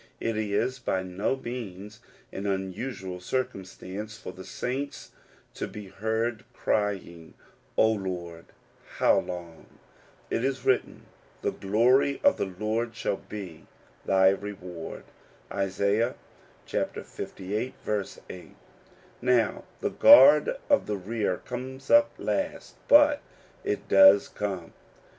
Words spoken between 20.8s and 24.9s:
the rear comes up last, but it does come.